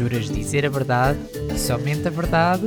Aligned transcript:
Juras 0.00 0.30
dizer 0.30 0.64
a 0.64 0.70
verdade 0.70 1.18
e 1.54 1.58
somente 1.58 2.08
a 2.08 2.10
verdade? 2.10 2.64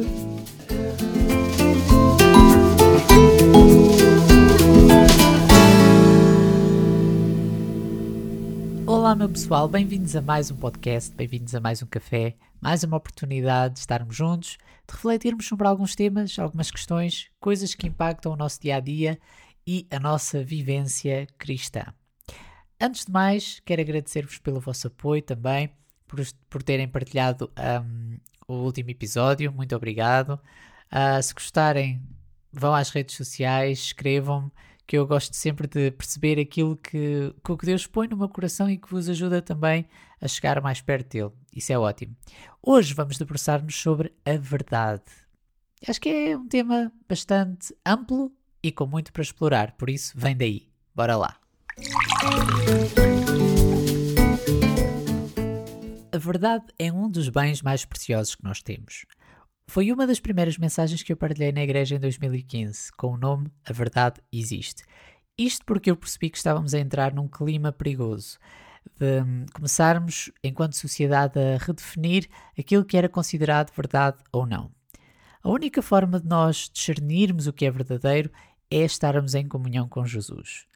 Olá, 8.86 9.16
meu 9.16 9.28
pessoal, 9.28 9.68
bem-vindos 9.68 10.16
a 10.16 10.22
mais 10.22 10.52
um 10.52 10.56
podcast, 10.56 11.12
bem-vindos 11.16 11.56
a 11.56 11.60
mais 11.60 11.82
um 11.82 11.88
café, 11.88 12.36
mais 12.62 12.84
uma 12.84 12.98
oportunidade 12.98 13.74
de 13.74 13.80
estarmos 13.80 14.16
juntos, 14.16 14.60
de 14.88 14.94
refletirmos 14.94 15.48
sobre 15.48 15.68
alguns 15.68 15.96
temas, 15.96 16.38
algumas 16.38 16.70
questões, 16.70 17.32
coisas 17.40 17.74
que 17.74 17.88
impactam 17.88 18.34
o 18.34 18.38
nosso 18.38 18.62
dia 18.62 18.76
a 18.76 18.80
dia 18.80 19.18
e 19.66 19.88
a 19.90 20.00
nossa 20.00 20.44
vivência 20.44 21.26
cristã. 21.40 21.84
Antes 22.80 23.06
de 23.06 23.12
mais, 23.12 23.60
quero 23.66 23.82
agradecer-vos 23.82 24.38
pelo 24.38 24.60
vosso 24.60 24.86
apoio 24.86 25.24
também, 25.24 25.72
por, 26.08 26.20
por 26.50 26.64
terem 26.64 26.88
partilhado 26.88 27.52
um, 27.58 28.18
o 28.48 28.54
último 28.64 28.90
episódio. 28.90 29.52
Muito 29.52 29.76
obrigado. 29.76 30.40
Uh, 30.92 31.22
se 31.22 31.34
gostarem, 31.34 32.02
vão 32.52 32.74
às 32.74 32.90
redes 32.90 33.16
sociais, 33.16 33.80
escrevam-me, 33.80 34.52
que 34.86 34.98
eu 34.98 35.08
gosto 35.08 35.36
sempre 35.36 35.68
de 35.68 35.92
perceber 35.92 36.40
aquilo 36.40 36.76
que, 36.76 37.34
que 37.44 37.52
o 37.52 37.58
que 37.58 37.66
Deus 37.66 37.88
põe 37.88 38.08
no 38.08 38.18
meu 38.18 38.30
coração 38.30 38.70
e 38.70 38.78
que 38.78 38.90
vos 38.90 39.10
ajuda 39.10 39.42
também 39.42 39.86
a 40.22 40.28
chegar 40.28 40.62
mais 40.62 40.82
perto 40.82 41.10
dele. 41.10 41.32
Isso 41.56 41.72
é 41.72 41.78
ótimo. 41.78 42.16
Hoje 42.62 42.94
vamos 42.94 43.18
debruçar-nos 43.18 43.76
sobre 43.76 44.14
a 44.26 44.38
verdade. 44.38 45.04
Acho 45.88 46.00
que 46.00 46.10
é 46.10 46.38
um 46.38 46.48
tema 46.48 46.92
bastante 47.08 47.76
amplo 47.86 48.32
e 48.62 48.72
com 48.72 48.86
muito 48.86 49.12
para 49.12 49.22
explorar, 49.22 49.74
por 49.74 49.90
isso 49.90 50.14
vem 50.16 50.36
daí. 50.36 50.70
Bora 50.96 51.18
lá! 51.18 51.38
A 56.14 56.18
verdade 56.20 56.66
é 56.78 56.94
um 56.94 57.10
dos 57.10 57.28
bens 57.28 57.64
mais 57.64 57.86
preciosos 57.86 58.36
que 58.36 58.44
nós 58.44 58.62
temos. 58.62 59.04
Foi 59.66 59.92
uma 59.92 60.06
das 60.06 60.20
primeiras 60.20 60.60
mensagens 60.60 61.02
que 61.02 61.12
eu 61.12 61.18
partilhei 61.18 61.52
na 61.52 61.64
igreja 61.64 61.96
em 61.96 62.00
2015, 62.00 62.92
com 62.92 63.14
o 63.14 63.18
nome 63.18 63.50
A 63.68 63.74
Verdade 63.74 64.22
Existe. 64.32 64.84
Isto 65.36 65.66
porque 65.66 65.90
eu 65.90 65.98
percebi 65.98 66.30
que 66.30 66.38
estávamos 66.38 66.76
a 66.76 66.80
entrar 66.80 67.16
num 67.16 67.28
clima 67.28 67.72
perigoso, 67.72 68.38
de 68.96 69.24
hum, 69.24 69.48
começarmos, 69.56 70.32
enquanto 70.44 70.76
sociedade, 70.76 71.40
a 71.40 71.58
redefinir 71.58 72.30
aquilo 72.56 72.86
que 72.86 72.96
era 72.96 73.10
considerado 73.10 73.74
verdade 73.76 74.18
ou 74.32 74.46
não. 74.46 74.70
A 75.42 75.50
única 75.50 75.82
forma 75.82 76.20
de 76.20 76.28
nós 76.28 76.70
discernirmos 76.72 77.48
o 77.48 77.54
que 77.54 77.66
é 77.66 77.72
verdadeiro 77.72 78.30
é 78.70 78.86
estarmos 78.86 79.34
em 79.34 79.48
comunhão 79.48 79.90
com 79.90 80.06
Jesus. 80.06 80.68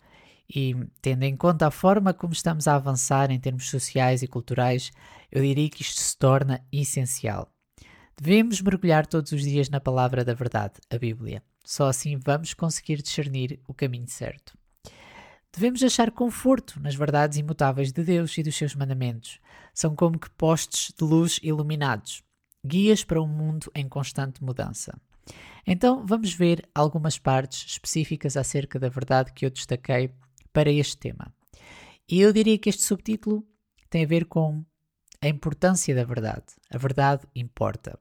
E 0.50 0.76
tendo 1.02 1.24
em 1.24 1.36
conta 1.36 1.68
a 1.68 1.72
forma 1.72 2.14
como 2.14 2.34
estamos 2.34 2.68
a 2.68 2.76
avançar 2.76 3.32
em 3.32 3.40
termos 3.40 3.70
sociais 3.70 4.22
e 4.22 4.28
culturais, 4.28 4.92
eu 5.32 5.42
diria 5.42 5.70
que 5.70 5.82
isto 5.82 6.00
se 6.00 6.18
torna 6.18 6.66
essencial. 6.72 7.50
Devemos 8.20 8.62
mergulhar 8.62 9.06
todos 9.06 9.32
os 9.32 9.44
dias 9.44 9.70
na 9.70 9.80
palavra 9.80 10.24
da 10.24 10.34
verdade, 10.34 10.76
a 10.90 10.98
Bíblia. 10.98 11.44
Só 11.64 11.88
assim 11.88 12.18
vamos 12.18 12.54
conseguir 12.54 13.02
discernir 13.02 13.60
o 13.68 13.74
caminho 13.74 14.08
certo. 14.08 14.58
Devemos 15.54 15.84
achar 15.84 16.12
conforto 16.12 16.80
nas 16.80 16.96
verdades 16.96 17.38
imutáveis 17.38 17.92
de 17.92 18.04
Deus 18.04 18.38
e 18.38 18.44
dos 18.44 18.56
seus 18.56 18.74
mandamentos. 18.74 19.40
São 19.74 19.96
como 19.96 20.18
que 20.18 20.30
postes 20.32 20.94
de 20.98 21.04
luz 21.04 21.40
iluminados, 21.44 22.24
guias 22.66 23.04
para 23.04 23.22
um 23.22 23.28
mundo 23.28 23.72
em 23.76 23.88
constante 23.88 24.44
mudança. 24.44 25.00
Então 25.66 26.06
vamos 26.06 26.34
ver 26.34 26.68
algumas 26.74 27.20
partes 27.20 27.66
específicas 27.72 28.38
acerca 28.38 28.80
da 28.80 28.88
verdade 28.88 29.34
que 29.34 29.46
eu 29.46 29.50
destaquei 29.50 30.12
para 30.58 30.72
este 30.72 30.98
tema. 30.98 31.32
E 32.10 32.20
eu 32.20 32.34
diria 32.34 32.58
que 32.58 32.68
este 32.68 32.82
subtítulo 32.82 33.46
tem 33.92 34.04
a 34.04 34.08
ver 34.08 34.26
com 34.26 34.66
a 35.22 35.28
importância 35.28 35.94
da 35.94 36.04
verdade. 36.04 36.46
A 36.74 36.80
verdade 36.80 37.28
importa. 37.36 37.96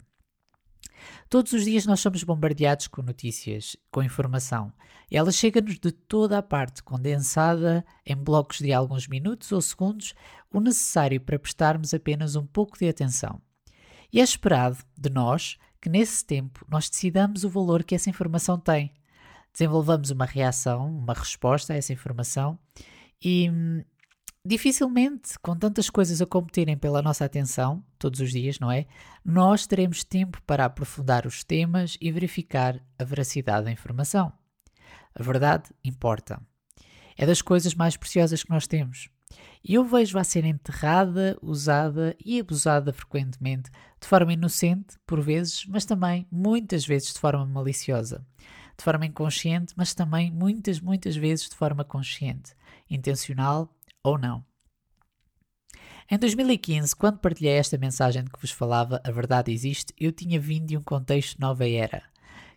Todos 1.29 1.53
os 1.53 1.67
dias 1.67 1.84
nós 1.84 2.01
somos 2.01 2.25
bombardeados 2.25 2.89
com 2.89 3.03
notícias, 3.03 3.77
com 3.91 4.03
informação. 4.03 4.73
Ela 5.11 5.31
chega-nos 5.31 5.78
de 5.78 5.93
toda 5.93 6.39
a 6.39 6.43
parte, 6.43 6.83
condensada 6.83 7.84
em 8.06 8.17
blocos 8.17 8.56
de 8.56 8.73
alguns 8.73 9.06
minutos 9.06 9.53
ou 9.53 9.61
segundos, 9.61 10.15
o 10.50 10.59
necessário 10.59 11.21
para 11.21 11.38
prestarmos 11.38 11.93
apenas 11.93 12.37
um 12.37 12.47
pouco 12.47 12.78
de 12.78 12.88
atenção. 12.88 13.38
E 14.11 14.19
é 14.19 14.25
esperado 14.25 14.78
de 14.97 15.11
nós 15.11 15.59
que 15.78 15.91
nesse 15.91 16.25
tempo 16.25 16.65
nós 16.71 16.88
decidamos 16.88 17.44
o 17.44 17.50
valor 17.50 17.84
que 17.84 17.94
essa 17.94 18.09
informação 18.09 18.59
tem 18.59 18.96
desenvolvamos 19.56 20.11
uma 20.11 20.27
reação, 20.27 20.87
uma 20.87 21.15
resposta 21.15 21.72
a 21.72 21.77
essa 21.77 21.91
informação 21.91 22.59
e 23.25 23.49
hum, 23.50 23.83
dificilmente, 24.44 25.39
com 25.39 25.56
tantas 25.56 25.89
coisas 25.89 26.21
a 26.21 26.27
competirem 26.27 26.77
pela 26.77 27.00
nossa 27.00 27.25
atenção, 27.25 27.83
todos 27.99 28.21
os 28.21 28.31
dias, 28.31 28.59
não 28.59 28.71
é? 28.71 28.87
Nós 29.25 29.67
teremos 29.67 30.05
tempo 30.05 30.43
para 30.47 30.67
aprofundar 30.67 31.27
os 31.27 31.43
temas 31.43 31.97
e 32.03 32.12
verificar 32.12 32.78
a 32.99 33.05
veracidade 33.05 33.65
da 33.65 33.72
informação. 33.72 34.31
A 35.15 35.22
verdade 35.22 35.71
importa. 35.83 36.38
É 37.17 37.25
das 37.25 37.41
coisas 37.41 37.75
mais 37.75 37.97
preciosas 37.97 38.44
que 38.44 38.50
nós 38.50 38.67
temos. 38.67 39.09
E 39.65 39.73
eu 39.75 39.84
vejo-a 39.87 40.23
ser 40.23 40.44
enterrada, 40.44 41.37
usada 41.41 42.15
e 42.23 42.38
abusada 42.38 42.93
frequentemente, 42.93 43.71
de 43.99 44.06
forma 44.06 44.34
inocente, 44.34 44.99
por 45.06 45.23
vezes, 45.23 45.65
mas 45.67 45.87
também 45.87 46.27
muitas 46.31 46.87
vezes 46.87 47.15
de 47.15 47.19
forma 47.19 47.47
maliciosa 47.47 48.23
de 48.76 48.84
forma 48.84 49.06
inconsciente, 49.06 49.72
mas 49.76 49.94
também 49.94 50.31
muitas, 50.31 50.81
muitas 50.81 51.16
vezes 51.16 51.48
de 51.48 51.56
forma 51.56 51.84
consciente, 51.84 52.53
intencional 52.91 53.75
ou 54.03 54.19
não. 54.19 54.44
Em 56.09 56.19
2015, 56.19 56.94
quando 56.94 57.19
partilhei 57.19 57.54
esta 57.54 57.76
mensagem 57.76 58.22
de 58.22 58.31
que 58.31 58.41
vos 58.41 58.53
falava, 58.53 59.00
A 59.03 59.10
Verdade 59.10 59.50
Existe, 59.50 59.92
eu 59.98 60.12
tinha 60.12 60.38
vindo 60.38 60.66
de 60.66 60.76
um 60.76 60.82
contexto 60.82 61.41
nova 61.41 61.69
era, 61.69 62.03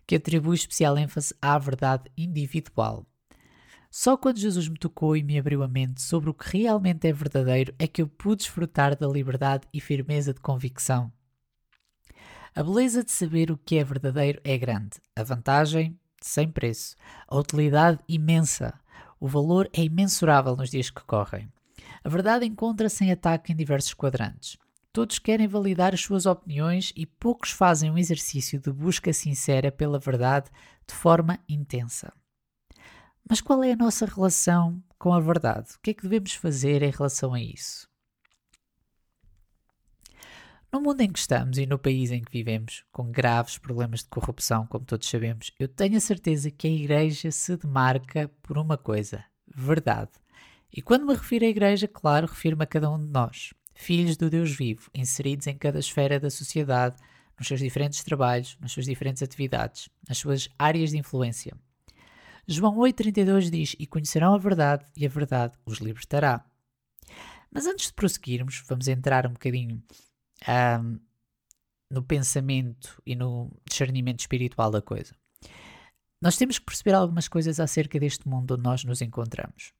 que 0.06 0.14
atribui 0.14 0.54
especial 0.54 0.96
ênfase 0.96 1.34
à 1.42 1.58
verdade 1.58 2.10
individual. 2.16 3.04
Só 3.90 4.16
quando 4.16 4.38
Jesus 4.38 4.68
me 4.68 4.78
tocou 4.78 5.16
e 5.16 5.22
me 5.22 5.36
abriu 5.36 5.64
a 5.64 5.68
mente 5.68 6.00
sobre 6.00 6.30
o 6.30 6.34
que 6.34 6.58
realmente 6.58 7.08
é 7.08 7.12
verdadeiro 7.12 7.74
é 7.76 7.88
que 7.88 8.00
eu 8.00 8.06
pude 8.06 8.44
desfrutar 8.44 8.96
da 8.96 9.08
liberdade 9.08 9.66
e 9.74 9.80
firmeza 9.80 10.32
de 10.32 10.40
convicção. 10.40 11.12
A 12.54 12.62
beleza 12.62 13.02
de 13.02 13.10
saber 13.10 13.50
o 13.50 13.56
que 13.56 13.78
é 13.78 13.84
verdadeiro 13.84 14.40
é 14.44 14.56
grande. 14.56 15.00
A 15.16 15.24
vantagem 15.24 15.98
sem 16.20 16.48
preço, 16.48 16.96
a 17.26 17.36
utilidade 17.36 17.98
imensa. 18.08 18.74
O 19.18 19.28
valor 19.28 19.68
é 19.72 19.82
imensurável 19.82 20.56
nos 20.56 20.70
dias 20.70 20.90
que 20.90 21.02
correm. 21.04 21.50
A 22.02 22.08
verdade 22.08 22.46
encontra-se 22.46 23.04
em 23.04 23.12
ataque 23.12 23.52
em 23.52 23.56
diversos 23.56 23.94
quadrantes. 23.94 24.56
Todos 24.92 25.18
querem 25.18 25.46
validar 25.46 25.94
as 25.94 26.00
suas 26.00 26.26
opiniões 26.26 26.92
e 26.96 27.06
poucos 27.06 27.50
fazem 27.50 27.90
um 27.90 27.98
exercício 27.98 28.58
de 28.58 28.72
busca 28.72 29.12
sincera 29.12 29.70
pela 29.70 29.98
verdade 29.98 30.50
de 30.86 30.94
forma 30.94 31.38
intensa. 31.48 32.12
Mas 33.28 33.40
qual 33.40 33.62
é 33.62 33.72
a 33.72 33.76
nossa 33.76 34.06
relação 34.06 34.82
com 34.98 35.12
a 35.12 35.20
verdade? 35.20 35.74
O 35.74 35.80
que 35.80 35.90
é 35.90 35.94
que 35.94 36.02
devemos 36.02 36.32
fazer 36.34 36.82
em 36.82 36.90
relação 36.90 37.34
a 37.34 37.40
isso? 37.40 37.89
No 40.72 40.80
mundo 40.80 41.00
em 41.00 41.10
que 41.10 41.18
estamos 41.18 41.58
e 41.58 41.66
no 41.66 41.80
país 41.80 42.12
em 42.12 42.22
que 42.22 42.30
vivemos, 42.30 42.84
com 42.92 43.10
graves 43.10 43.58
problemas 43.58 44.04
de 44.04 44.08
corrupção, 44.08 44.68
como 44.68 44.84
todos 44.84 45.08
sabemos, 45.08 45.50
eu 45.58 45.66
tenho 45.66 45.96
a 45.96 46.00
certeza 46.00 46.48
que 46.48 46.68
a 46.68 46.70
Igreja 46.70 47.32
se 47.32 47.56
demarca 47.56 48.30
por 48.40 48.56
uma 48.56 48.78
coisa: 48.78 49.24
verdade. 49.52 50.12
E 50.72 50.80
quando 50.80 51.04
me 51.04 51.14
refiro 51.14 51.44
à 51.44 51.48
Igreja, 51.48 51.88
claro, 51.88 52.28
refiro-me 52.28 52.62
a 52.62 52.66
cada 52.66 52.88
um 52.88 53.04
de 53.04 53.10
nós, 53.10 53.52
filhos 53.74 54.16
do 54.16 54.30
Deus 54.30 54.52
vivo, 54.52 54.88
inseridos 54.94 55.48
em 55.48 55.58
cada 55.58 55.80
esfera 55.80 56.20
da 56.20 56.30
sociedade, 56.30 56.94
nos 57.36 57.48
seus 57.48 57.58
diferentes 57.58 58.04
trabalhos, 58.04 58.56
nas 58.60 58.70
suas 58.70 58.86
diferentes 58.86 59.24
atividades, 59.24 59.88
nas 60.08 60.18
suas 60.18 60.48
áreas 60.56 60.90
de 60.90 60.98
influência. 60.98 61.52
João 62.46 62.76
8,32 62.76 63.50
diz: 63.50 63.74
E 63.76 63.88
conhecerão 63.88 64.34
a 64.34 64.38
verdade, 64.38 64.84
e 64.96 65.04
a 65.04 65.08
verdade 65.08 65.52
os 65.66 65.78
libertará. 65.78 66.44
Mas 67.50 67.66
antes 67.66 67.88
de 67.88 67.92
prosseguirmos, 67.92 68.62
vamos 68.68 68.86
entrar 68.86 69.26
um 69.26 69.32
bocadinho 69.32 69.82
um, 70.48 70.98
no 71.90 72.02
pensamento 72.02 73.00
e 73.04 73.14
no 73.14 73.50
discernimento 73.68 74.20
espiritual 74.20 74.70
da 74.70 74.80
coisa. 74.80 75.14
Nós 76.22 76.36
temos 76.36 76.58
que 76.58 76.66
perceber 76.66 76.92
algumas 76.92 77.28
coisas 77.28 77.58
acerca 77.58 77.98
deste 77.98 78.28
mundo 78.28 78.54
onde 78.54 78.62
nós 78.62 78.84
nos 78.84 79.00
encontramos. 79.00 79.72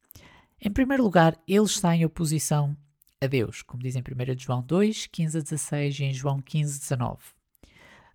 Em 0.61 0.70
primeiro 0.70 1.02
lugar, 1.02 1.38
ele 1.46 1.64
está 1.64 1.94
em 1.94 2.05
oposição 2.05 2.76
a 3.23 3.26
Deus, 3.26 3.62
como 3.62 3.82
diz 3.82 3.94
em 3.96 4.00
1 4.00 4.38
João 4.38 4.62
2, 4.62 5.06
15 5.06 5.38
a 5.38 5.40
16 5.43 6.00
e 6.00 6.05
em 6.05 6.14
João 6.14 6.40
15, 6.40 6.81
19. 6.81 7.19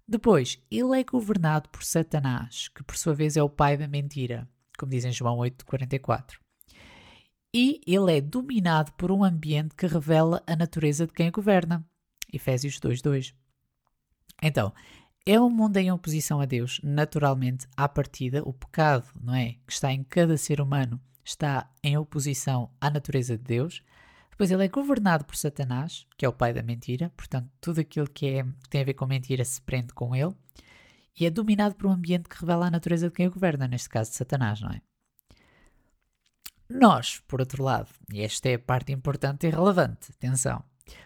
Depois, 0.08 0.62
ele 0.70 1.00
é 1.00 1.04
governado 1.04 1.70
por 1.70 1.84
Satanás, 1.84 2.68
que 2.68 2.84
por 2.84 2.96
sua 2.96 3.14
vez 3.14 3.38
é 3.38 3.42
o 3.42 3.50
pai 3.50 3.78
da 3.78 3.88
mentira, 3.88 4.48
como 4.78 4.92
diz 4.92 5.06
em 5.06 5.12
João 5.12 5.38
8, 5.38 5.66
44. 5.66 6.40
E 7.56 7.82
ele 7.88 8.18
é 8.18 8.22
dominado 8.22 8.92
por 8.94 9.12
um 9.12 9.24
ambiente 9.24 9.76
que 9.76 9.88
revela 9.88 10.44
a 10.46 10.56
natureza 10.56 11.08
de 11.08 11.14
quem 11.14 11.30
o 11.30 11.32
governa, 11.32 11.88
Efésios 12.36 12.80
2:2. 12.80 13.34
Então, 14.42 14.74
é 15.26 15.40
um 15.40 15.50
mundo 15.50 15.78
em 15.78 15.92
oposição 15.92 16.40
a 16.40 16.46
Deus, 16.46 16.80
naturalmente, 16.84 17.68
à 17.76 17.90
partida, 17.90 18.44
o 18.44 18.54
pecado, 18.54 19.08
não 19.20 19.34
é? 19.34 19.54
Que 19.66 19.74
está 19.74 19.92
em 19.92 20.04
cada 20.04 20.38
ser 20.38 20.62
humano, 20.62 21.02
está 21.24 21.72
em 21.84 21.98
oposição 21.98 22.70
à 22.80 22.92
natureza 22.92 23.36
de 23.38 23.44
Deus. 23.44 23.82
Depois 24.30 24.52
ele 24.52 24.66
é 24.66 24.68
governado 24.68 25.26
por 25.26 25.36
Satanás, 25.36 26.06
que 26.18 26.26
é 26.26 26.30
o 26.30 26.34
pai 26.34 26.54
da 26.54 26.62
mentira, 26.62 27.12
portanto, 27.18 27.50
tudo 27.60 27.80
aquilo 27.80 28.08
que, 28.08 28.28
é, 28.28 28.44
que 28.44 28.70
tem 28.70 28.82
a 28.82 28.86
ver 28.86 28.94
com 28.94 29.08
mentira 29.08 29.44
se 29.44 29.62
prende 29.62 29.94
com 29.94 30.16
ele, 30.16 30.36
e 31.20 31.26
é 31.26 31.30
dominado 31.30 31.76
por 31.76 31.88
um 31.88 31.94
ambiente 31.94 32.30
que 32.30 32.40
revela 32.40 32.68
a 32.68 32.72
natureza 32.72 33.08
de 33.08 33.16
quem 33.16 33.28
o 33.28 33.32
governa, 33.32 33.68
neste 33.68 33.90
caso 33.90 34.12
de 34.12 34.18
Satanás, 34.18 34.60
não 34.62 34.70
é? 34.70 34.82
Nós, 36.70 37.22
por 37.28 37.40
outro 37.40 37.64
lado, 37.64 37.90
e 38.12 38.22
esta 38.22 38.50
é 38.50 38.56
a 38.56 38.60
parte 38.60 38.92
importante 38.92 39.48
e 39.48 39.50
relevante, 39.50 40.12
atenção, 40.12 40.64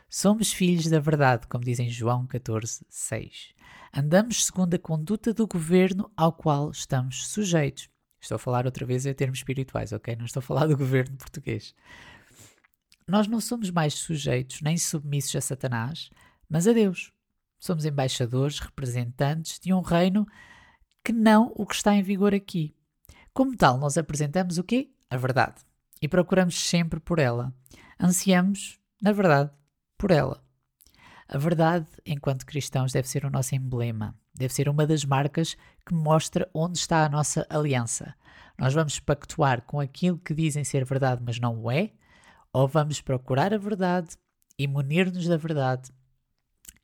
somos 0.10 0.52
filhos 0.52 0.88
da 0.88 1.00
verdade, 1.00 1.48
como 1.48 1.64
dizem 1.64 1.90
João 1.90 2.26
14, 2.26 2.86
6. 2.90 3.54
Andamos 3.94 4.46
segundo 4.46 4.74
a 4.74 4.80
conduta 4.80 5.34
do 5.34 5.48
governo 5.48 6.12
ao 6.16 6.32
qual 6.32 6.72
estamos 6.72 7.28
sujeitos. 7.28 7.90
Estou 8.22 8.36
a 8.36 8.40
falar 8.40 8.66
outra 8.66 8.86
vez 8.86 9.06
em 9.06 9.14
termos 9.14 9.40
espirituais, 9.40 9.92
ok? 9.92 10.16
Não 10.16 10.26
estou 10.26 10.42
a 10.42 10.44
falar 10.44 10.68
do 10.68 10.78
governo 10.78 11.18
português. 11.18 11.74
Nós 13.08 13.28
não 13.28 13.42
somos 13.42 13.72
mais 13.72 13.96
sujeitos 13.96 14.62
nem 14.62 14.78
submissos 14.78 15.36
a 15.36 15.42
Satanás, 15.42 16.10
mas 16.48 16.68
a 16.68 16.74
Deus. 16.74 17.12
Somos 17.58 17.86
embaixadores, 17.86 18.60
representantes 18.60 19.60
de 19.60 19.74
um 19.74 19.82
reino 19.82 20.28
que 21.04 21.12
não 21.12 21.52
o 21.56 21.66
que 21.66 21.76
está 21.76 21.96
em 21.96 22.04
vigor 22.04 22.34
aqui. 22.34 22.76
Como 23.34 23.56
tal, 23.56 23.78
nós 23.78 23.98
apresentamos 23.98 24.58
o 24.58 24.64
quê? 24.64 24.92
A 25.10 25.18
verdade. 25.18 25.62
E 26.02 26.08
procuramos 26.08 26.60
sempre 26.60 27.00
por 27.00 27.20
ela. 27.20 27.54
Ansiamos, 28.00 28.80
na 29.02 29.12
verdade, 29.12 29.52
por 30.00 30.10
ela. 30.10 30.42
A 31.28 31.38
verdade, 31.38 31.86
enquanto 32.04 32.46
cristãos, 32.46 32.92
deve 32.92 33.08
ser 33.08 33.24
o 33.24 33.30
nosso 33.30 33.54
emblema, 33.54 34.18
deve 34.34 34.52
ser 34.52 34.68
uma 34.68 34.88
das 34.88 35.06
marcas 35.06 35.56
que 35.86 35.94
mostra 35.94 36.50
onde 36.56 36.80
está 36.80 37.06
a 37.06 37.10
nossa 37.10 37.46
aliança. 37.50 38.16
Nós 38.58 38.74
vamos 38.74 39.00
pactuar 39.00 39.62
com 39.62 39.80
aquilo 39.80 40.18
que 40.18 40.34
dizem 40.34 40.64
ser 40.64 40.84
verdade, 40.86 41.22
mas 41.24 41.40
não 41.40 41.62
o 41.62 41.70
é, 41.70 41.92
ou 42.52 42.68
vamos 42.68 43.00
procurar 43.00 43.54
a 43.54 43.58
verdade 43.58 44.18
e 44.58 44.68
munir-nos 44.68 45.28
da 45.28 45.38
verdade 45.38 45.92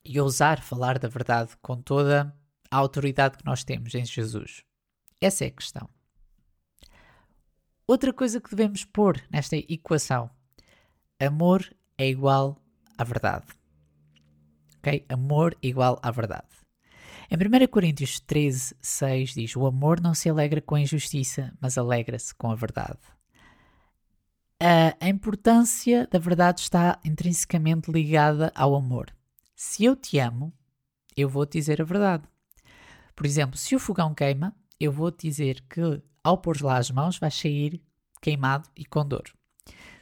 e 0.04 0.20
ousar 0.20 0.62
falar 0.62 1.00
da 1.00 1.08
verdade 1.08 1.58
com 1.62 1.82
toda 1.82 2.32
a 2.70 2.78
autoridade 2.78 3.38
que 3.38 3.46
nós 3.46 3.64
temos 3.64 3.96
em 3.96 4.06
Jesus? 4.06 4.64
Essa 5.20 5.46
é 5.46 5.48
a 5.48 5.52
questão. 5.52 5.90
Outra 7.88 8.14
coisa 8.14 8.40
que 8.40 8.50
devemos 8.50 8.86
pôr 8.86 9.24
nesta 9.32 9.56
equação: 9.56 10.30
amor 11.20 11.68
é 11.98 12.08
igual 12.08 12.62
à 12.98 13.04
verdade. 13.04 13.46
Ok? 14.80 15.06
Amor 15.10 15.56
igual 15.62 16.00
à 16.02 16.12
verdade. 16.12 16.48
Em 17.30 17.36
1 17.36 17.68
Coríntios 17.68 18.20
13, 18.20 18.76
6 18.82 19.34
diz: 19.34 19.56
O 19.56 19.66
amor 19.66 20.00
não 20.00 20.14
se 20.14 20.30
alegra 20.30 20.62
com 20.62 20.76
a 20.76 20.82
injustiça, 20.82 21.54
mas 21.60 21.78
alegra-se 21.78 22.34
com 22.36 22.52
a 22.52 22.56
verdade. 22.56 23.00
A 24.60 25.10
importância 25.10 26.08
da 26.12 26.18
verdade 26.18 26.62
está 26.62 27.00
intrinsecamente 27.04 27.92
ligada 27.92 28.52
ao 28.56 28.76
amor. 28.76 29.14
Se 29.56 29.84
eu 29.84 29.96
te 29.96 30.18
amo, 30.18 30.54
eu 31.16 31.28
vou 31.30 31.46
te 31.46 31.58
dizer 31.58 31.82
a 31.82 31.86
verdade. 31.86 32.24
Por 33.16 33.26
exemplo, 33.26 33.58
se 33.58 33.76
o 33.76 33.80
fogão 33.80 34.14
queima, 34.14 34.56
eu 34.80 34.92
vou 34.92 35.12
te 35.12 35.28
dizer 35.28 35.62
que 35.70 36.02
ao 36.24 36.38
pôr 36.38 36.62
lá 36.62 36.78
as 36.78 36.90
mãos 36.92 37.18
vais 37.18 37.34
sair 37.34 37.82
queimado 38.22 38.70
e 38.76 38.86
com 38.86 39.06
dor. 39.06 39.24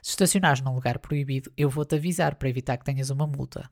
Se 0.03 0.09
estacionares 0.09 0.59
num 0.59 0.75
lugar 0.75 0.99
proibido, 0.99 1.49
eu 1.55 1.69
vou-te 1.69 1.95
avisar 1.95 2.35
para 2.35 2.49
evitar 2.49 2.75
que 2.75 2.83
tenhas 2.83 3.09
uma 3.09 3.25
multa. 3.25 3.71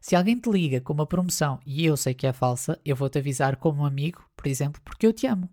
Se 0.00 0.16
alguém 0.16 0.40
te 0.40 0.48
liga 0.48 0.80
com 0.80 0.94
uma 0.94 1.06
promoção 1.06 1.60
e 1.66 1.84
eu 1.84 1.98
sei 1.98 2.14
que 2.14 2.26
é 2.26 2.32
falsa, 2.32 2.80
eu 2.82 2.96
vou-te 2.96 3.18
avisar 3.18 3.56
como 3.56 3.84
amigo, 3.84 4.24
por 4.34 4.46
exemplo, 4.46 4.80
porque 4.82 5.06
eu 5.06 5.12
te 5.12 5.26
amo. 5.26 5.50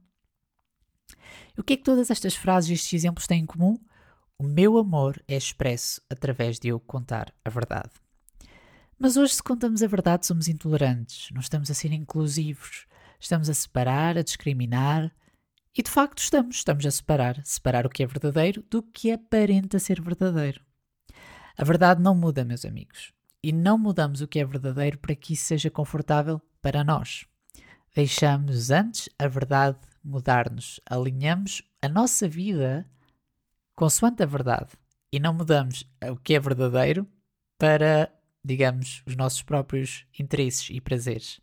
O 1.58 1.64
que 1.64 1.74
é 1.74 1.78
que 1.78 1.84
todas 1.84 2.10
estas 2.10 2.36
frases 2.38 2.70
e 2.70 2.74
estes 2.76 2.94
exemplos 2.94 3.28
têm 3.28 3.42
em 3.42 3.46
comum? 3.46 3.78
O 4.40 4.46
meu 4.46 4.78
amor 4.78 5.22
é 5.28 5.36
expresso 5.36 6.02
através 6.10 6.58
de 6.58 6.70
eu 6.70 6.80
contar 6.80 7.34
a 7.44 7.50
verdade. 7.50 7.92
Mas 8.98 9.18
hoje, 9.18 9.34
se 9.34 9.44
contamos 9.44 9.84
a 9.84 9.88
verdade, 9.88 10.26
somos 10.26 10.48
intolerantes, 10.48 11.32
não 11.32 11.42
estamos 11.42 11.70
a 11.70 11.74
ser 11.74 11.92
inclusivos, 11.92 12.88
estamos 13.20 13.50
a 13.50 13.54
separar, 13.54 14.18
a 14.18 14.24
discriminar. 14.24 15.14
E 15.78 15.84
de 15.84 15.92
facto 15.92 16.18
estamos, 16.18 16.56
estamos 16.56 16.86
a 16.86 16.92
separar, 16.92 17.40
separar 17.46 17.86
o 17.86 17.90
que 17.90 18.02
é 18.02 18.08
verdadeiro 18.08 18.64
do 18.70 18.82
que 18.82 19.12
aparenta 19.12 19.78
ser 19.78 20.02
verdadeiro. 20.02 20.60
A 21.56 21.64
verdade 21.64 22.02
não 22.02 22.16
muda, 22.16 22.44
meus 22.44 22.66
amigos, 22.66 23.14
e 23.44 23.52
não 23.52 23.78
mudamos 23.78 24.22
o 24.22 24.28
que 24.28 24.40
é 24.40 24.46
verdadeiro 24.46 24.98
para 24.98 25.16
que 25.16 25.34
isso 25.34 25.46
seja 25.46 25.70
confortável 25.70 26.42
para 26.62 26.84
nós. 26.84 27.26
Deixamos 27.94 28.72
antes 28.72 29.08
a 29.20 29.28
verdade 29.28 29.78
mudar-nos, 30.04 30.80
alinhamos 30.90 31.62
a 31.82 31.88
nossa 31.88 32.28
vida 32.28 32.90
consoante 33.76 34.24
a 34.24 34.26
verdade 34.26 34.72
e 35.12 35.20
não 35.20 35.34
mudamos 35.34 35.84
o 36.10 36.16
que 36.16 36.34
é 36.34 36.40
verdadeiro 36.40 37.08
para 37.58 38.12
digamos, 38.48 39.04
os 39.06 39.16
nossos 39.16 39.44
próprios 39.44 40.06
interesses 40.18 40.70
e 40.70 40.80
prazeres. 40.80 41.42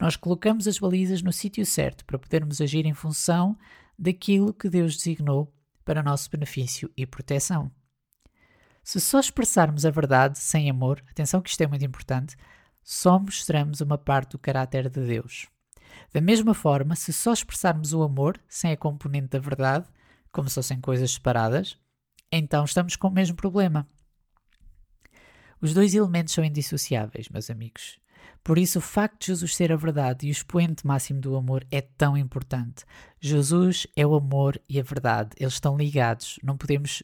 Nós 0.00 0.16
colocamos 0.16 0.66
as 0.66 0.78
balizas 0.78 1.22
no 1.22 1.32
sítio 1.32 1.64
certo 1.64 2.04
para 2.04 2.18
podermos 2.18 2.60
agir 2.60 2.84
em 2.84 2.94
função 2.94 3.56
daquilo 3.98 4.52
que 4.52 4.68
Deus 4.68 4.96
designou 4.96 5.52
para 5.84 6.02
nosso 6.02 6.30
benefício 6.30 6.90
e 6.96 7.06
proteção. 7.06 7.70
Se 8.82 9.00
só 9.00 9.18
expressarmos 9.18 9.86
a 9.86 9.90
verdade 9.90 10.38
sem 10.38 10.68
amor, 10.68 11.02
atenção 11.10 11.40
que 11.40 11.48
isto 11.48 11.62
é 11.62 11.66
muito 11.66 11.84
importante, 11.84 12.36
só 12.82 13.18
mostramos 13.18 13.80
uma 13.80 13.96
parte 13.96 14.32
do 14.32 14.38
caráter 14.38 14.90
de 14.90 15.00
Deus. 15.06 15.48
Da 16.12 16.20
mesma 16.20 16.52
forma, 16.52 16.94
se 16.94 17.12
só 17.12 17.32
expressarmos 17.32 17.92
o 17.92 18.02
amor 18.02 18.38
sem 18.48 18.72
a 18.72 18.76
componente 18.76 19.28
da 19.28 19.38
verdade, 19.38 19.88
como 20.30 20.48
se 20.48 20.56
fossem 20.56 20.80
coisas 20.80 21.12
separadas, 21.12 21.78
então 22.30 22.64
estamos 22.64 22.96
com 22.96 23.08
o 23.08 23.12
mesmo 23.12 23.36
problema. 23.36 23.88
Os 25.60 25.72
dois 25.72 25.94
elementos 25.94 26.34
são 26.34 26.44
indissociáveis, 26.44 27.28
meus 27.30 27.48
amigos. 27.48 27.98
Por 28.44 28.58
isso, 28.58 28.78
o 28.78 28.82
facto 28.82 29.20
de 29.20 29.26
Jesus 29.28 29.56
ser 29.56 29.72
a 29.72 29.76
verdade 29.76 30.26
e 30.26 30.30
o 30.30 30.32
expoente 30.32 30.86
máximo 30.86 31.18
do 31.18 31.34
amor 31.34 31.66
é 31.70 31.80
tão 31.80 32.16
importante. 32.16 32.84
Jesus 33.18 33.86
é 33.96 34.06
o 34.06 34.14
amor 34.14 34.60
e 34.68 34.78
a 34.78 34.82
verdade. 34.82 35.30
Eles 35.38 35.54
estão 35.54 35.78
ligados. 35.78 36.38
Não 36.42 36.54
podemos 36.54 37.02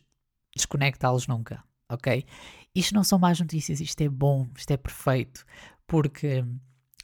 desconectá-los 0.54 1.26
nunca, 1.26 1.64
ok? 1.88 2.26
Isto 2.74 2.94
não 2.94 3.02
são 3.02 3.18
más 3.18 3.40
notícias, 3.40 3.80
isto 3.80 4.00
é 4.02 4.08
bom, 4.08 4.48
isto 4.56 4.70
é 4.70 4.76
perfeito, 4.76 5.44
porque 5.86 6.44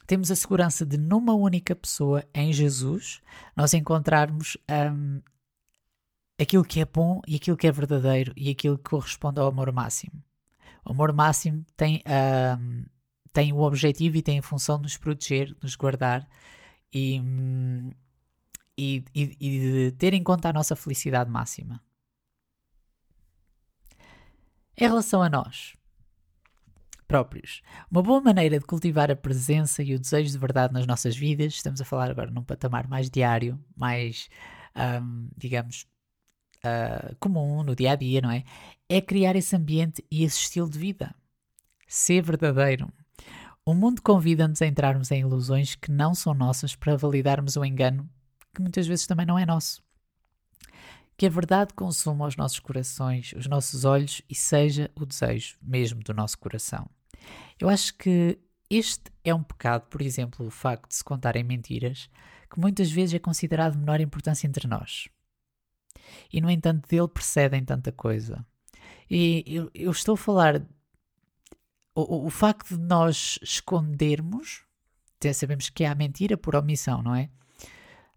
temos 0.05 0.31
a 0.31 0.35
segurança 0.35 0.85
de, 0.85 0.97
numa 0.97 1.33
única 1.33 1.75
pessoa, 1.75 2.23
em 2.33 2.53
Jesus, 2.53 3.21
nós 3.55 3.73
encontrarmos 3.73 4.55
um, 4.93 5.21
aquilo 6.39 6.63
que 6.63 6.79
é 6.79 6.85
bom 6.85 7.21
e 7.27 7.35
aquilo 7.35 7.57
que 7.57 7.67
é 7.67 7.71
verdadeiro 7.71 8.31
e 8.37 8.49
aquilo 8.49 8.77
que 8.77 8.89
corresponde 8.89 9.39
ao 9.39 9.47
amor 9.47 9.71
máximo. 9.73 10.23
O 10.85 10.91
amor 10.91 11.11
máximo 11.11 11.65
tem, 11.75 12.01
uh, 12.05 12.85
tem 13.37 13.53
o 13.53 13.59
objetivo 13.59 14.17
e 14.17 14.23
tem 14.23 14.39
a 14.39 14.41
função 14.41 14.77
de 14.77 14.83
nos 14.83 14.97
proteger, 14.97 15.53
de 15.53 15.57
nos 15.61 15.75
guardar 15.75 16.27
e, 16.91 17.21
e, 18.75 19.05
e, 19.13 19.37
e 19.39 19.59
de 19.59 19.91
ter 19.91 20.15
em 20.15 20.23
conta 20.23 20.49
a 20.49 20.53
nossa 20.53 20.75
felicidade 20.75 21.29
máxima. 21.29 21.79
Em 24.75 24.87
relação 24.87 25.21
a 25.21 25.29
nós 25.29 25.77
próprios, 27.07 27.61
uma 27.91 28.01
boa 28.01 28.19
maneira 28.19 28.57
de 28.57 28.65
cultivar 28.65 29.11
a 29.11 29.15
presença 29.15 29.83
e 29.83 29.93
o 29.93 29.99
desejo 29.99 30.31
de 30.31 30.37
verdade 30.39 30.73
nas 30.73 30.87
nossas 30.87 31.15
vidas, 31.15 31.53
estamos 31.53 31.79
a 31.79 31.85
falar 31.85 32.09
agora 32.09 32.31
num 32.31 32.43
patamar 32.43 32.87
mais 32.87 33.07
diário, 33.07 33.63
mais, 33.75 34.29
um, 34.75 35.29
digamos, 35.37 35.85
uh, 36.65 37.15
comum 37.19 37.61
no 37.61 37.75
dia 37.75 37.91
a 37.91 37.95
dia, 37.95 38.19
não 38.19 38.31
é? 38.31 38.43
É 38.89 38.99
criar 38.99 39.35
esse 39.35 39.55
ambiente 39.55 40.03
e 40.09 40.23
esse 40.23 40.39
estilo 40.39 40.67
de 40.67 40.79
vida. 40.79 41.13
Ser 41.87 42.23
verdadeiro. 42.23 42.91
O 43.67 43.73
mundo 43.73 44.01
convida-nos 44.01 44.61
a 44.61 44.65
entrarmos 44.65 45.11
em 45.11 45.19
ilusões 45.19 45.75
que 45.75 45.91
não 45.91 46.15
são 46.15 46.33
nossas 46.33 46.73
para 46.73 46.95
validarmos 46.95 47.57
o 47.57 47.65
engano 47.65 48.09
que 48.55 48.61
muitas 48.61 48.87
vezes 48.87 49.05
também 49.05 49.25
não 49.25 49.37
é 49.37 49.45
nosso. 49.45 49.83
Que 51.17 51.25
a 51.25 51.29
verdade 51.29 51.73
consuma 51.73 52.27
os 52.27 52.37
nossos 52.37 52.61
corações, 52.61 53.33
os 53.33 53.45
nossos 53.45 53.83
olhos 53.83 54.21
e 54.29 54.33
seja 54.33 54.89
o 54.95 55.05
desejo 55.05 55.57
mesmo 55.61 56.01
do 56.01 56.13
nosso 56.13 56.37
coração. 56.39 56.89
Eu 57.59 57.67
acho 57.67 57.93
que 57.97 58.39
este 58.69 59.11
é 59.21 59.35
um 59.35 59.43
pecado, 59.43 59.85
por 59.89 60.01
exemplo, 60.01 60.47
o 60.47 60.49
facto 60.49 60.87
de 60.87 60.95
se 60.95 61.03
contarem 61.03 61.43
mentiras, 61.43 62.09
que 62.49 62.61
muitas 62.61 62.89
vezes 62.89 63.15
é 63.15 63.19
considerado 63.19 63.73
de 63.73 63.79
menor 63.79 63.99
importância 63.99 64.47
entre 64.47 64.65
nós 64.65 65.09
e, 66.31 66.39
no 66.39 66.49
entanto, 66.49 66.87
dele 66.87 67.09
precedem 67.09 67.65
tanta 67.65 67.91
coisa. 67.91 68.45
E 69.11 69.43
eu, 69.45 69.69
eu 69.73 69.91
estou 69.91 70.13
a 70.13 70.17
falar. 70.17 70.65
O, 71.99 72.27
o, 72.27 72.29
facto 72.29 72.77
de 72.77 72.83
nós 72.83 73.39
escondermos, 73.41 74.61
até 75.17 75.33
sabemos 75.33 75.67
que 75.67 75.83
há 75.83 75.95
mentira 75.95 76.37
por 76.37 76.55
omissão, 76.55 77.01
não 77.01 77.15
é? 77.15 77.27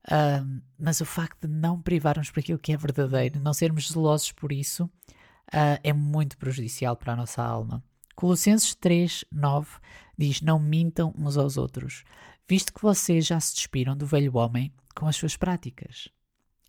Uh, 0.04 0.60
mas 0.78 1.00
o 1.00 1.06
facto 1.06 1.48
de 1.48 1.54
não 1.54 1.80
privarmos 1.80 2.30
por 2.30 2.40
aquilo 2.40 2.58
que 2.58 2.74
é 2.74 2.76
verdadeiro, 2.76 3.40
não 3.40 3.54
sermos 3.54 3.88
zelosos 3.88 4.32
por 4.32 4.52
isso, 4.52 4.84
uh, 4.84 5.80
é 5.82 5.94
muito 5.94 6.36
prejudicial 6.36 6.94
para 6.94 7.14
a 7.14 7.16
nossa 7.16 7.42
alma. 7.42 7.82
Colossenses 8.14 8.74
3, 8.74 9.24
9 9.32 9.70
diz: 10.18 10.42
Não 10.42 10.58
mintam 10.58 11.14
uns 11.16 11.38
aos 11.38 11.56
outros, 11.56 12.04
visto 12.46 12.74
que 12.74 12.82
vocês 12.82 13.26
já 13.26 13.40
se 13.40 13.54
despiram 13.54 13.96
do 13.96 14.04
velho 14.04 14.36
homem 14.36 14.70
com 14.94 15.06
as 15.06 15.16
suas 15.16 15.38
práticas. 15.38 16.10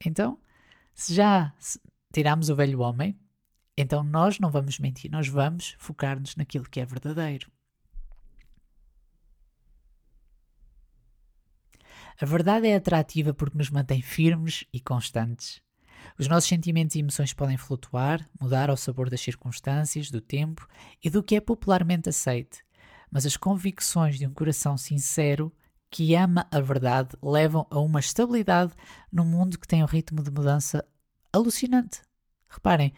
Então, 0.05 0.39
se 0.93 1.13
já 1.13 1.53
tiramos 2.13 2.49
o 2.49 2.55
velho 2.55 2.79
homem, 2.79 3.19
Então 3.81 4.03
nós 4.03 4.37
não 4.37 4.51
vamos 4.51 4.77
mentir, 4.77 5.09
nós 5.09 5.27
vamos 5.27 5.75
focar-nos 5.79 6.35
naquilo 6.35 6.69
que 6.69 6.79
é 6.79 6.85
verdadeiro. 6.85 7.49
A 12.21 12.25
verdade 12.25 12.67
é 12.67 12.75
atrativa 12.75 13.33
porque 13.33 13.57
nos 13.57 13.71
mantém 13.71 13.99
firmes 13.99 14.63
e 14.71 14.79
constantes. 14.79 15.59
Os 16.19 16.27
nossos 16.27 16.47
sentimentos 16.47 16.95
e 16.95 16.99
emoções 16.99 17.33
podem 17.33 17.57
flutuar, 17.57 18.23
mudar 18.39 18.69
ao 18.69 18.77
sabor 18.77 19.09
das 19.09 19.21
circunstâncias, 19.21 20.11
do 20.11 20.21
tempo 20.21 20.67
e 21.03 21.09
do 21.09 21.23
que 21.23 21.35
é 21.35 21.41
popularmente 21.41 22.09
aceite, 22.09 22.63
mas 23.09 23.25
as 23.25 23.35
convicções 23.35 24.19
de 24.19 24.27
um 24.27 24.33
coração 24.33 24.77
sincero 24.77 25.51
que 25.89 26.13
ama 26.13 26.47
a 26.51 26.59
verdade 26.59 27.17
levam 27.21 27.65
a 27.71 27.79
uma 27.79 27.99
estabilidade 27.99 28.73
num 29.11 29.25
mundo 29.25 29.57
que 29.57 29.67
tem 29.67 29.81
um 29.81 29.87
ritmo 29.87 30.21
de 30.21 30.29
mudança 30.29 30.85
alucinante. 31.33 32.01
Reparem, 32.47 32.93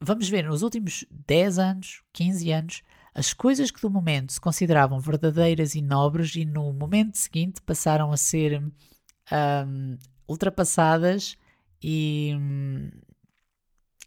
vamos 0.00 0.28
ver, 0.28 0.44
nos 0.44 0.62
últimos 0.62 1.04
10 1.10 1.58
anos, 1.58 2.02
15 2.12 2.50
anos, 2.52 2.82
as 3.14 3.32
coisas 3.34 3.70
que 3.70 3.80
do 3.80 3.90
momento 3.90 4.32
se 4.32 4.40
consideravam 4.40 4.98
verdadeiras 5.00 5.74
e 5.74 5.82
nobres 5.82 6.34
e 6.36 6.44
no 6.44 6.72
momento 6.72 7.18
seguinte 7.18 7.60
passaram 7.60 8.12
a 8.12 8.16
ser 8.16 8.62
um, 8.62 9.98
ultrapassadas 10.28 11.36
e, 11.82 12.34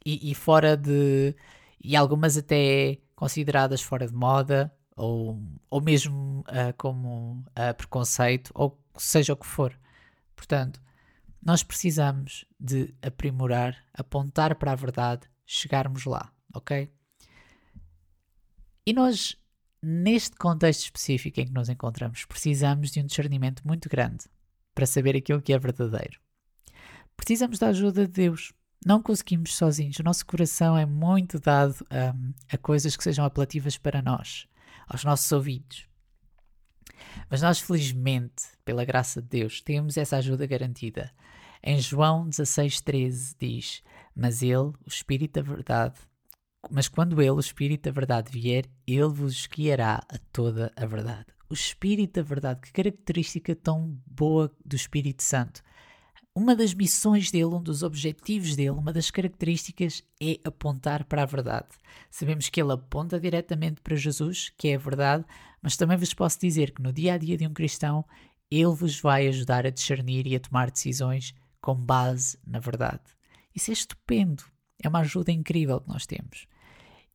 e, 0.05 0.31
e, 0.31 0.35
fora 0.35 0.77
de. 0.77 1.35
e 1.83 1.95
algumas 1.95 2.38
até 2.38 2.97
consideradas 3.15 3.81
fora 3.81 4.07
de 4.07 4.13
moda 4.13 4.73
ou, 4.95 5.39
ou 5.69 5.81
mesmo 5.81 6.41
uh, 6.41 6.73
como 6.77 7.43
uh, 7.50 7.73
preconceito, 7.75 8.51
ou 8.53 8.79
seja 8.97 9.33
o 9.33 9.38
que 9.38 9.45
for. 9.45 9.77
Portanto, 10.35 10.81
nós 11.41 11.62
precisamos 11.62 12.45
de 12.59 12.93
aprimorar, 13.01 13.75
apontar 13.93 14.55
para 14.55 14.71
a 14.71 14.75
verdade, 14.75 15.27
chegarmos 15.53 16.05
lá, 16.05 16.31
ok? 16.53 16.91
E 18.86 18.93
nós, 18.93 19.38
neste 19.81 20.36
contexto 20.36 20.86
específico 20.86 21.39
em 21.39 21.45
que 21.45 21.53
nos 21.53 21.69
encontramos, 21.69 22.25
precisamos 22.25 22.91
de 22.91 23.00
um 23.00 23.05
discernimento 23.05 23.65
muito 23.65 23.88
grande 23.88 24.25
para 24.74 24.86
saber 24.86 25.15
aquilo 25.15 25.41
que 25.41 25.53
é 25.53 25.60
verdadeiro. 25.60 26.19
Precisamos 27.15 27.60
da 27.60 27.67
ajuda 27.67 28.05
de 28.05 28.12
Deus. 28.12 28.51
Não 28.86 29.01
conseguimos 29.01 29.55
sozinhos. 29.55 30.00
O 30.00 30.03
nosso 30.03 30.25
coração 30.25 30.77
é 30.77 30.86
muito 30.86 31.39
dado 31.39 31.75
um, 31.89 32.33
a 32.51 32.57
coisas 32.57 32.98
que 32.98 33.03
sejam 33.03 33.24
apelativas 33.24 33.77
para 33.77 34.01
nós 34.01 34.48
aos 34.88 35.03
nossos 35.03 35.31
ouvidos. 35.31 35.88
Mas 37.29 37.41
nós, 37.41 37.60
felizmente, 37.60 38.43
pela 38.65 38.83
graça 38.83 39.22
de 39.22 39.27
Deus, 39.27 39.62
temos 39.62 39.98
essa 39.98 40.17
ajuda 40.17 40.45
garantida. 40.45 41.12
Em 41.63 41.79
João 41.79 42.27
16,13 42.27 43.36
diz: 43.39 43.83
Mas 44.15 44.41
Ele, 44.41 44.53
o 44.55 44.88
Espírito 44.88 45.41
da 45.41 45.41
Verdade, 45.41 46.00
mas 46.70 46.88
quando 46.88 47.22
Ele, 47.22 47.32
o 47.32 47.39
Espírito 47.39 47.84
da 47.84 47.91
Verdade, 47.91 48.32
vier, 48.32 48.65
Ele 48.88 49.08
vos 49.08 49.48
guiará 49.48 50.01
a 50.10 50.17
toda 50.32 50.72
a 50.75 50.86
verdade. 50.86 51.27
O 51.50 51.53
Espírito 51.53 52.13
da 52.13 52.22
Verdade, 52.22 52.62
que 52.62 52.72
característica 52.72 53.55
tão 53.55 53.98
boa 54.05 54.51
do 54.65 54.75
Espírito 54.75 55.24
Santo 55.24 55.62
uma 56.36 56.55
das 56.55 56.74
missões 56.74 57.29
dele, 57.29 57.46
um 57.46 57.62
dos 57.62 57.84
objetivos 57.84 58.55
dele, 58.55 58.72
uma 58.72 58.91
das 58.91 59.12
características 59.12 60.03
é 60.20 60.39
apontar 60.43 61.03
para 61.03 61.22
a 61.22 61.27
verdade. 61.27 61.67
Sabemos 62.10 62.50
que 62.50 62.60
ele 62.60 62.72
aponta 62.72 63.20
diretamente 63.20 63.82
para 63.82 63.96
Jesus, 63.96 64.51
que 64.58 64.70
é 64.70 64.75
a 64.75 64.79
verdade, 64.79 65.24
mas 65.62 65.77
também 65.77 65.96
vos 65.96 66.13
posso 66.13 66.39
dizer 66.39 66.72
que 66.72 66.82
no 66.82 66.91
dia 66.91 67.13
a 67.13 67.17
dia 67.20 67.38
de 67.38 67.46
um 67.46 67.53
cristão, 67.53 68.03
ele 68.50 68.74
vos 68.74 69.00
vai 69.00 69.27
ajudar 69.27 69.67
a 69.67 69.70
discernir 69.70 70.25
e 70.25 70.36
a 70.36 70.39
tomar 70.39 70.72
decisões 70.72 71.36
com 71.62 71.75
base 71.75 72.38
na 72.46 72.60
verdade. 72.60 73.01
Isso 73.55 73.72
é 73.72 73.74
estupendo, 73.74 74.43
é 74.81 74.88
uma 74.88 75.00
ajuda 75.00 75.31
incrível 75.31 75.79
que 75.81 75.89
nós 75.89 76.05
temos. 76.05 76.48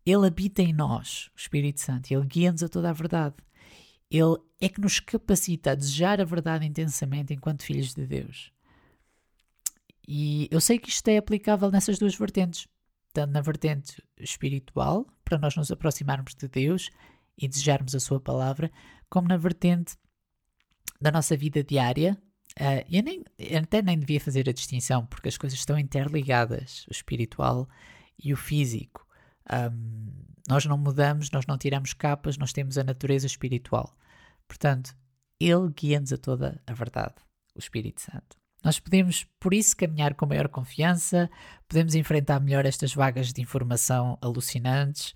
Ele 0.04 0.26
habita 0.26 0.62
em 0.62 0.72
nós, 0.72 1.30
o 1.34 1.38
Espírito 1.38 1.80
Santo, 1.80 2.10
ele 2.12 2.24
guia-nos 2.26 2.62
a 2.62 2.68
toda 2.68 2.90
a 2.90 2.92
verdade. 2.94 3.36
Ele 4.10 4.36
é 4.60 4.68
que 4.68 4.80
nos 4.80 5.00
capacita 5.00 5.72
a 5.72 5.74
desejar 5.74 6.20
a 6.20 6.24
verdade 6.24 6.66
intensamente 6.66 7.34
enquanto 7.34 7.62
filhos 7.62 7.94
de 7.94 8.06
Deus. 8.06 8.52
E 10.06 10.48
eu 10.50 10.60
sei 10.60 10.78
que 10.78 10.88
isto 10.88 11.06
é 11.08 11.18
aplicável 11.18 11.70
nessas 11.70 11.98
duas 11.98 12.14
vertentes, 12.14 12.66
tanto 13.12 13.30
na 13.32 13.42
vertente 13.42 14.02
espiritual, 14.18 15.06
para 15.22 15.38
nós 15.38 15.54
nos 15.54 15.70
aproximarmos 15.70 16.34
de 16.34 16.48
Deus 16.48 16.88
e 17.36 17.46
desejarmos 17.46 17.94
a 17.94 18.00
Sua 18.00 18.18
palavra, 18.18 18.72
como 19.10 19.28
na 19.28 19.36
vertente 19.36 19.96
da 20.98 21.12
nossa 21.12 21.36
vida 21.36 21.62
diária. 21.62 22.16
Uh, 22.58 22.84
eu, 22.90 23.02
nem, 23.04 23.24
eu 23.38 23.60
até 23.60 23.80
nem 23.80 23.96
devia 23.96 24.20
fazer 24.20 24.48
a 24.48 24.52
distinção, 24.52 25.06
porque 25.06 25.28
as 25.28 25.38
coisas 25.38 25.56
estão 25.56 25.78
interligadas, 25.78 26.84
o 26.88 26.92
espiritual 26.92 27.68
e 28.22 28.32
o 28.32 28.36
físico. 28.36 29.06
Um, 29.48 30.10
nós 30.48 30.64
não 30.64 30.76
mudamos, 30.76 31.30
nós 31.30 31.46
não 31.46 31.56
tiramos 31.56 31.94
capas, 31.94 32.36
nós 32.36 32.52
temos 32.52 32.76
a 32.76 32.82
natureza 32.82 33.26
espiritual. 33.26 33.96
Portanto, 34.48 34.96
Ele 35.38 35.68
guia-nos 35.70 36.12
a 36.12 36.16
toda 36.18 36.60
a 36.66 36.72
verdade, 36.72 37.14
o 37.54 37.60
Espírito 37.60 38.00
Santo. 38.00 38.36
Nós 38.64 38.80
podemos, 38.80 39.24
por 39.38 39.54
isso, 39.54 39.76
caminhar 39.76 40.14
com 40.14 40.26
maior 40.26 40.48
confiança, 40.48 41.30
podemos 41.68 41.94
enfrentar 41.94 42.40
melhor 42.40 42.66
estas 42.66 42.92
vagas 42.92 43.32
de 43.32 43.40
informação 43.40 44.18
alucinantes 44.20 45.14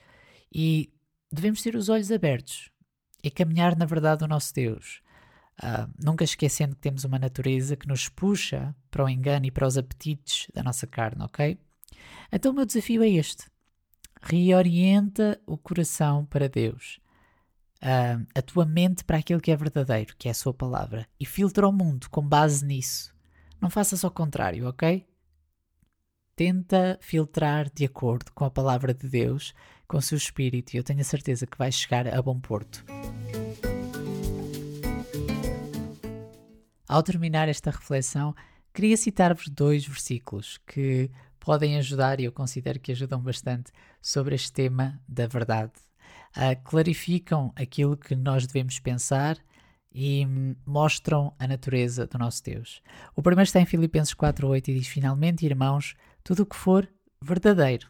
e 0.54 0.92
devemos 1.32 1.60
ter 1.60 1.74
os 1.74 1.88
olhos 1.88 2.12
abertos 2.12 2.70
e 3.22 3.30
caminhar 3.30 3.76
na 3.76 3.84
verdade 3.84 4.20
do 4.20 4.28
nosso 4.28 4.54
Deus. 4.54 5.02
Uh, 5.60 5.88
nunca 6.02 6.24
esquecendo 6.24 6.74
que 6.74 6.80
temos 6.80 7.04
uma 7.04 7.18
natureza 7.18 7.76
que 7.76 7.86
nos 7.86 8.08
puxa 8.08 8.74
para 8.90 9.04
o 9.04 9.08
engano 9.08 9.46
e 9.46 9.50
para 9.50 9.66
os 9.66 9.76
apetites 9.76 10.48
da 10.52 10.62
nossa 10.62 10.86
carne, 10.86 11.22
ok? 11.22 11.58
Então 12.32 12.52
o 12.52 12.54
meu 12.54 12.64
desafio 12.64 13.02
é 13.02 13.08
este: 13.08 13.44
reorienta 14.22 15.40
o 15.46 15.56
coração 15.58 16.24
para 16.24 16.48
Deus, 16.48 17.00
uh, 17.82 18.26
a 18.34 18.42
tua 18.42 18.64
mente 18.64 19.04
para 19.04 19.18
aquilo 19.18 19.40
que 19.40 19.50
é 19.50 19.56
verdadeiro, 19.56 20.16
que 20.16 20.28
é 20.28 20.30
a 20.30 20.34
Sua 20.34 20.54
palavra, 20.54 21.06
e 21.20 21.26
filtra 21.26 21.68
o 21.68 21.72
mundo 21.72 22.08
com 22.10 22.26
base 22.26 22.64
nisso. 22.64 23.12
Não 23.60 23.70
faças 23.70 24.04
ao 24.04 24.10
contrário, 24.10 24.68
ok? 24.68 25.06
Tenta 26.34 26.98
filtrar 27.00 27.70
de 27.72 27.84
acordo 27.84 28.32
com 28.32 28.44
a 28.44 28.50
palavra 28.50 28.94
de 28.94 29.08
Deus, 29.08 29.54
com 29.86 29.98
o 29.98 30.02
seu 30.02 30.16
espírito, 30.16 30.74
e 30.74 30.78
eu 30.78 30.82
tenho 30.82 31.00
a 31.00 31.04
certeza 31.04 31.46
que 31.46 31.58
vais 31.58 31.74
chegar 31.74 32.08
a 32.08 32.22
bom 32.22 32.40
porto. 32.40 32.84
Ao 36.92 37.02
terminar 37.02 37.48
esta 37.48 37.70
reflexão, 37.70 38.34
queria 38.74 38.98
citar-vos 38.98 39.48
dois 39.48 39.86
versículos 39.86 40.60
que 40.66 41.10
podem 41.40 41.78
ajudar 41.78 42.20
e 42.20 42.24
eu 42.24 42.32
considero 42.32 42.78
que 42.78 42.92
ajudam 42.92 43.18
bastante 43.18 43.72
sobre 43.98 44.34
este 44.34 44.52
tema 44.52 45.00
da 45.08 45.26
verdade. 45.26 45.72
Uh, 46.36 46.62
clarificam 46.62 47.50
aquilo 47.56 47.96
que 47.96 48.14
nós 48.14 48.46
devemos 48.46 48.78
pensar 48.78 49.38
e 49.90 50.26
mostram 50.66 51.32
a 51.38 51.48
natureza 51.48 52.06
do 52.06 52.18
nosso 52.18 52.44
Deus. 52.44 52.82
O 53.16 53.22
primeiro 53.22 53.46
está 53.46 53.58
em 53.58 53.64
Filipenses 53.64 54.12
4:8 54.12 54.68
e 54.68 54.74
diz: 54.74 54.86
Finalmente, 54.86 55.46
irmãos, 55.46 55.94
tudo 56.22 56.42
o 56.42 56.46
que 56.46 56.56
for 56.56 56.86
verdadeiro, 57.22 57.88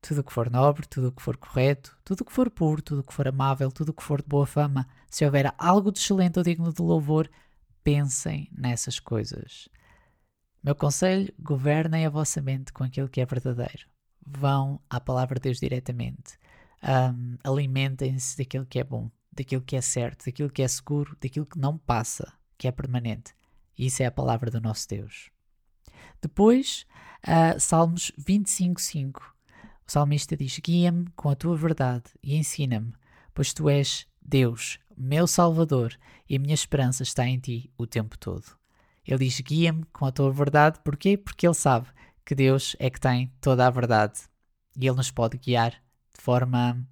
tudo 0.00 0.20
o 0.20 0.24
que 0.24 0.32
for 0.32 0.48
nobre, 0.48 0.86
tudo 0.86 1.08
o 1.08 1.12
que 1.12 1.20
for 1.20 1.36
correto, 1.36 1.98
tudo 2.04 2.20
o 2.20 2.24
que 2.24 2.32
for 2.32 2.48
puro, 2.48 2.80
tudo 2.80 3.00
o 3.00 3.04
que 3.04 3.12
for 3.12 3.26
amável, 3.26 3.72
tudo 3.72 3.88
o 3.88 3.92
que 3.92 4.04
for 4.04 4.22
de 4.22 4.28
boa 4.28 4.46
fama, 4.46 4.86
se 5.08 5.24
houver 5.24 5.52
algo 5.58 5.90
de 5.90 5.98
excelente 5.98 6.38
ou 6.38 6.44
digno 6.44 6.72
de 6.72 6.80
louvor, 6.80 7.28
pensem 7.82 8.48
nessas 8.52 8.98
coisas. 8.98 9.68
Meu 10.62 10.74
conselho: 10.74 11.32
governem 11.38 12.06
a 12.06 12.10
vossa 12.10 12.40
mente 12.40 12.72
com 12.72 12.84
aquilo 12.84 13.08
que 13.08 13.20
é 13.20 13.26
verdadeiro. 13.26 13.88
Vão 14.26 14.80
à 14.88 15.00
palavra 15.00 15.36
de 15.36 15.44
Deus 15.44 15.58
diretamente. 15.58 16.38
Um, 16.82 17.36
Alimentem-se 17.44 18.38
daquilo 18.38 18.66
que 18.66 18.78
é 18.78 18.84
bom 18.84 19.10
daquilo 19.32 19.62
que 19.62 19.76
é 19.76 19.80
certo, 19.80 20.26
daquilo 20.26 20.50
que 20.50 20.62
é 20.62 20.68
seguro, 20.68 21.16
daquilo 21.20 21.46
que 21.46 21.58
não 21.58 21.78
passa, 21.78 22.32
que 22.58 22.66
é 22.68 22.72
permanente. 22.72 23.34
Isso 23.78 24.02
é 24.02 24.06
a 24.06 24.10
palavra 24.10 24.50
do 24.50 24.60
nosso 24.60 24.88
Deus. 24.88 25.30
Depois, 26.20 26.86
uh, 27.26 27.58
Salmos 27.58 28.12
25:5. 28.18 29.34
O 29.86 29.90
salmista 29.90 30.36
diz: 30.36 30.58
Guia-me 30.58 31.08
com 31.16 31.30
a 31.30 31.34
tua 31.34 31.56
verdade 31.56 32.04
e 32.22 32.36
ensina-me, 32.36 32.92
pois 33.34 33.52
tu 33.52 33.68
és 33.68 34.06
Deus, 34.20 34.78
meu 35.00 35.26
Salvador, 35.26 35.96
e 36.28 36.36
a 36.36 36.38
minha 36.38 36.54
esperança 36.54 37.02
está 37.02 37.26
em 37.26 37.38
ti 37.38 37.70
o 37.78 37.86
tempo 37.86 38.18
todo. 38.18 38.44
Ele 39.06 39.24
diz: 39.24 39.40
Guia-me 39.40 39.84
com 39.92 40.04
a 40.06 40.12
tua 40.12 40.30
verdade, 40.30 40.78
porquê? 40.84 41.16
Porque 41.16 41.46
ele 41.46 41.54
sabe 41.54 41.88
que 42.24 42.34
Deus 42.34 42.76
é 42.78 42.90
que 42.90 43.00
tem 43.00 43.32
toda 43.40 43.66
a 43.66 43.70
verdade 43.70 44.20
e 44.76 44.86
ele 44.86 44.96
nos 44.96 45.10
pode 45.10 45.38
guiar 45.38 45.70
de 45.70 46.22
forma 46.22 46.86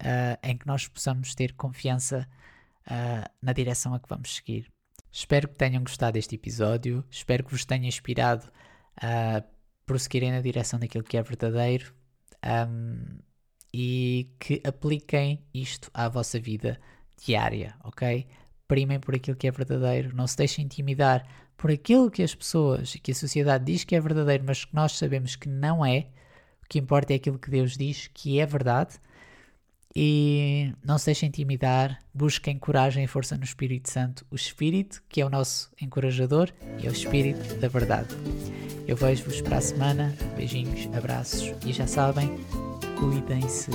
uh, 0.00 0.38
em 0.48 0.56
que 0.56 0.66
nós 0.66 0.86
possamos 0.86 1.34
ter 1.34 1.54
confiança 1.54 2.28
uh, 2.86 3.30
na 3.42 3.52
direção 3.52 3.94
a 3.94 4.00
que 4.00 4.08
vamos 4.08 4.36
seguir. 4.36 4.70
Espero 5.10 5.48
que 5.48 5.56
tenham 5.56 5.82
gostado 5.82 6.12
deste 6.12 6.34
episódio, 6.34 7.04
espero 7.10 7.42
que 7.42 7.50
vos 7.50 7.64
tenha 7.64 7.88
inspirado 7.88 8.50
a 8.96 9.42
prosseguirem 9.86 10.30
na 10.30 10.40
direção 10.40 10.78
daquilo 10.78 11.04
que 11.04 11.16
é 11.16 11.22
verdadeiro 11.22 11.94
um, 12.68 13.18
e 13.72 14.30
que 14.38 14.60
apliquem 14.64 15.44
isto 15.54 15.90
à 15.94 16.08
vossa 16.08 16.38
vida 16.38 16.78
diária, 17.24 17.74
ok? 17.84 18.26
Primem 18.68 18.98
por 18.98 19.14
aquilo 19.14 19.36
que 19.36 19.46
é 19.46 19.50
verdadeiro, 19.50 20.14
não 20.14 20.26
se 20.26 20.36
deixem 20.36 20.64
intimidar 20.64 21.26
por 21.56 21.70
aquilo 21.70 22.10
que 22.10 22.22
as 22.22 22.34
pessoas 22.34 22.94
e 22.94 22.98
que 22.98 23.12
a 23.12 23.14
sociedade 23.14 23.64
diz 23.64 23.84
que 23.84 23.96
é 23.96 24.00
verdadeiro, 24.00 24.44
mas 24.46 24.64
que 24.64 24.74
nós 24.74 24.92
sabemos 24.92 25.36
que 25.36 25.48
não 25.48 25.84
é. 25.84 26.06
O 26.62 26.68
que 26.68 26.78
importa 26.78 27.12
é 27.12 27.16
aquilo 27.16 27.38
que 27.38 27.50
Deus 27.50 27.76
diz 27.76 28.10
que 28.12 28.40
é 28.40 28.46
verdade. 28.46 28.96
E 29.98 30.74
não 30.84 30.98
se 30.98 31.06
deixem 31.06 31.28
intimidar, 31.28 31.98
busquem 32.12 32.58
coragem 32.58 33.04
e 33.04 33.06
força 33.06 33.34
no 33.38 33.44
Espírito 33.44 33.88
Santo. 33.88 34.26
O 34.30 34.34
Espírito, 34.34 35.02
que 35.08 35.22
é 35.22 35.24
o 35.24 35.30
nosso 35.30 35.70
encorajador, 35.80 36.50
e 36.78 36.86
é 36.86 36.90
o 36.90 36.92
Espírito 36.92 37.54
da 37.54 37.68
verdade. 37.68 38.14
Eu 38.86 38.94
vejo-vos 38.94 39.40
para 39.40 39.56
a 39.56 39.60
semana. 39.60 40.14
Beijinhos, 40.36 40.86
abraços 40.94 41.54
e 41.64 41.72
já 41.72 41.86
sabem, 41.86 42.28
cuidem-se. 42.98 43.70